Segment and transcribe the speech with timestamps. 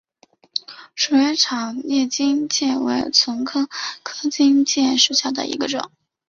[0.95, 3.69] 鼠尾草叶荆芥为唇形科
[4.31, 5.91] 荆芥属下的一个种。